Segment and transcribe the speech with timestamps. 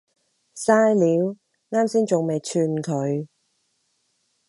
[0.57, 1.35] 曬料，
[1.69, 3.27] 岩先仲未串佢